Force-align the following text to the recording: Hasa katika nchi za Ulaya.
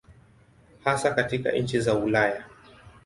Hasa 0.83 1.13
katika 1.13 1.51
nchi 1.51 1.79
za 1.79 1.93
Ulaya. 1.95 2.45